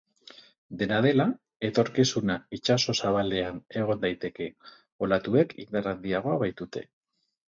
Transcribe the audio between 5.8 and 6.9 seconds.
handiagoa baitute.